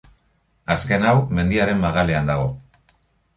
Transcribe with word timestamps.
Azken 0.75 1.05
hau, 1.09 1.13
mendiaren 1.41 1.79
magalean 1.85 2.33
dago. 2.33 2.49